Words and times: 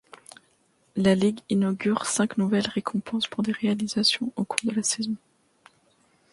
La 0.95 1.13
ligue 1.13 1.41
inaugure 1.49 2.07
cinq 2.07 2.39
nouvelles 2.39 2.65
récompenses 2.67 3.27
pour 3.27 3.43
des 3.43 3.51
réalisations 3.51 4.33
au 4.35 4.43
cours 4.43 4.67
de 4.71 4.75
la 4.75 4.81
saison. 4.81 5.13